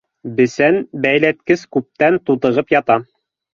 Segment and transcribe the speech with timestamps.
[0.37, 3.01] Бесән бәйләткәс күптән тутығып ята.